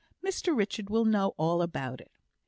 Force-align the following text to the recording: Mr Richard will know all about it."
Mr 0.25 0.57
Richard 0.57 0.89
will 0.89 1.05
know 1.05 1.35
all 1.37 1.61
about 1.61 2.01
it." 2.01 2.09